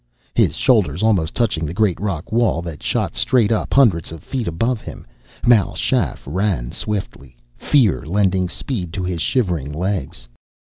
His 0.33 0.55
shoulders 0.55 1.03
almost 1.03 1.35
touching 1.35 1.63
the 1.63 1.75
great 1.75 1.99
rock 2.01 2.31
wall 2.31 2.63
that 2.63 2.81
shot 2.81 3.13
straight 3.13 3.51
up 3.51 3.71
hundreds 3.71 4.11
of 4.11 4.23
feet 4.23 4.47
above 4.47 4.81
him, 4.81 5.05
Mal 5.45 5.75
Shaff 5.75 6.23
ran 6.25 6.71
swiftly, 6.71 7.37
fear 7.55 8.03
lending 8.07 8.49
speed 8.49 8.93
to 8.93 9.03
his 9.03 9.21
shivering 9.21 9.71
legs. 9.71 10.27